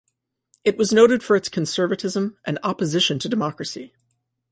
[0.65, 3.93] It was noted for its conservatism and opposition to democracy.